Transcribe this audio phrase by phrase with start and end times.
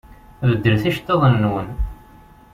[0.49, 1.67] Beddlem iceṭṭiḍen-nwen!